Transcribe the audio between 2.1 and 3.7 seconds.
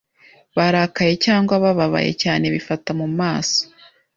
cyane bifata mu maso,